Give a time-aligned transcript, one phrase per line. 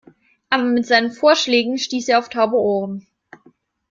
[0.49, 3.05] Aber mit seinen Vorschlägen stieß er auf taube Ohren.